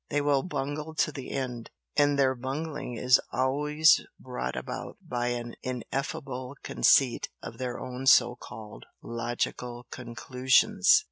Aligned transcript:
They 0.09 0.19
will 0.19 0.41
'bungle' 0.41 0.95
to 0.95 1.11
the 1.11 1.29
end! 1.29 1.69
and 1.95 2.17
their 2.17 2.33
bungling 2.33 2.95
is 2.97 3.21
always 3.31 4.01
brought 4.19 4.55
about 4.55 4.97
by 5.07 5.27
an 5.27 5.53
ineffable 5.61 6.55
conceit 6.63 7.29
of 7.43 7.59
their 7.59 7.79
own 7.79 8.07
so 8.07 8.35
called 8.35 8.87
'logical' 9.03 9.85
conclusions! 9.91 10.99